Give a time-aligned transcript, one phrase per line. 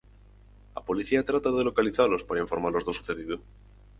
[0.79, 3.35] A policía trata de localizalos para informalos do sucedido.